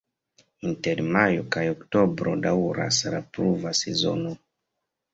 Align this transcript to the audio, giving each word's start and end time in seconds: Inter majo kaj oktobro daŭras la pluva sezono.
Inter 0.69 1.01
majo 1.17 1.43
kaj 1.57 1.67
oktobro 1.75 2.35
daŭras 2.49 3.05
la 3.17 3.23
pluva 3.33 3.79
sezono. 3.85 4.37